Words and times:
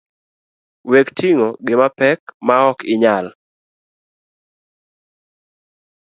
Wekting’o 0.91 1.49
gima 1.65 1.87
pek 1.99 2.21
maok 2.47 2.79
inyal. 2.93 3.25